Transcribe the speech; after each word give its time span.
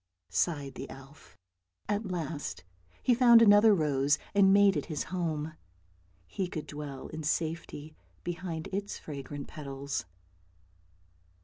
"sighed 0.29 0.73
the 0.73 0.89
elf. 0.89 1.37
At 1.87 2.07
last 2.09 2.63
he 3.03 3.13
found 3.13 3.39
another 3.39 3.71
rose, 3.75 4.17
and 4.33 4.51
made 4.51 4.75
it 4.75 4.87
his 4.87 5.03
home. 5.13 5.53
He 6.25 6.47
could 6.47 6.65
dwell 6.65 7.09
in 7.09 7.21
safety 7.21 7.95
behind 8.23 8.65
its 8.71 8.97
fragrant 8.97 9.47
petals. 9.47 10.05